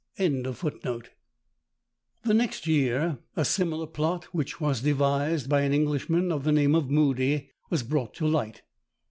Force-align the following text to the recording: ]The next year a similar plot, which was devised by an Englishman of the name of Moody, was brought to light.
]The 0.17 1.13
next 2.33 2.65
year 2.65 3.19
a 3.35 3.45
similar 3.45 3.85
plot, 3.85 4.23
which 4.33 4.59
was 4.59 4.81
devised 4.81 5.47
by 5.47 5.61
an 5.61 5.75
Englishman 5.75 6.31
of 6.31 6.43
the 6.43 6.51
name 6.51 6.73
of 6.73 6.89
Moody, 6.89 7.51
was 7.69 7.83
brought 7.83 8.15
to 8.15 8.25
light. 8.25 8.63